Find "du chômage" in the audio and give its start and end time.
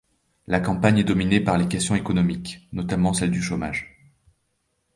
3.29-3.99